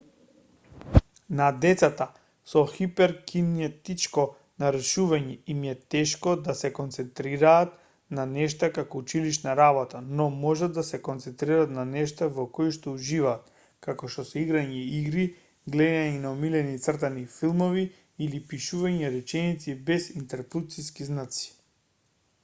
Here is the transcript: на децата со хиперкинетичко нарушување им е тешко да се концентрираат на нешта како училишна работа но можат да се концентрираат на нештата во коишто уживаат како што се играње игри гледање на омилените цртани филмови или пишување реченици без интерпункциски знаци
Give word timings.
на 1.39 1.47
децата 1.63 2.05
со 2.51 2.61
хиперкинетичко 2.69 4.23
нарушување 4.63 5.35
им 5.55 5.59
е 5.73 5.75
тешко 5.95 6.33
да 6.47 6.55
се 6.61 6.71
концентрираат 6.77 7.75
на 8.19 8.25
нешта 8.31 8.69
како 8.79 9.03
училишна 9.03 9.53
работа 9.59 10.01
но 10.21 10.27
можат 10.39 10.73
да 10.79 10.85
се 10.89 11.01
концентрираат 11.09 11.75
на 11.75 11.85
нештата 11.91 12.29
во 12.39 12.47
коишто 12.59 12.93
уживаат 12.99 13.53
како 13.89 14.09
што 14.15 14.25
се 14.31 14.43
играње 14.45 14.81
игри 15.03 15.25
гледање 15.75 16.23
на 16.25 16.31
омилените 16.37 16.83
цртани 16.87 17.27
филмови 17.35 17.85
или 18.29 18.41
пишување 18.55 19.13
реченици 19.19 19.77
без 19.91 20.09
интерпункциски 20.23 21.11
знаци 21.13 21.45